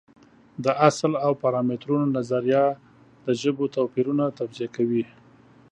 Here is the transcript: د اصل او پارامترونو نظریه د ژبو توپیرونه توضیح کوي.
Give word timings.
د 0.63 0.65
اصل 0.89 1.11
او 1.25 1.31
پارامترونو 1.43 2.05
نظریه 2.17 2.65
د 3.25 3.27
ژبو 3.41 3.63
توپیرونه 3.75 4.23
توضیح 4.37 4.67
کوي. 4.75 5.03